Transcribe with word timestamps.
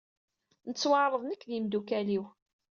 Nettweɛṛeḍ 0.69 1.23
nekk 1.25 1.43
d 1.47 1.51
yimddukal-iw. 1.53 2.25